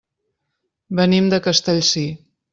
Venim 1.01 1.29
de 1.35 1.41
Castellcir. 1.49 2.09